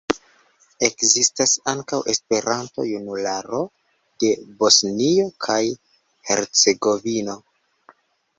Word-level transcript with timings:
Ekzistas 0.85 1.51
ankaŭ 1.73 1.99
"Esperanto-Junularo 2.13 3.59
de 4.25 4.33
Bosnio 4.63 5.29
kaj 5.49 5.59
Hercegovino". 6.33 7.39